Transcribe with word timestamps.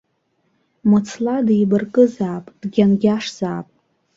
Мыцла 0.89 1.35
деибаркызаап, 1.47 2.45
дгьангьашзаап. 2.61 3.67